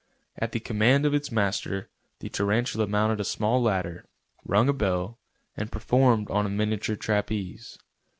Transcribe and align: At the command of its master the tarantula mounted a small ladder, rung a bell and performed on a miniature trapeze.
At 0.35 0.51
the 0.51 0.59
command 0.59 1.05
of 1.05 1.13
its 1.13 1.31
master 1.31 1.91
the 2.21 2.29
tarantula 2.29 2.87
mounted 2.87 3.19
a 3.19 3.23
small 3.23 3.61
ladder, 3.61 4.07
rung 4.43 4.67
a 4.67 4.73
bell 4.73 5.19
and 5.55 5.71
performed 5.71 6.31
on 6.31 6.47
a 6.47 6.49
miniature 6.49 6.95
trapeze. 6.95 7.77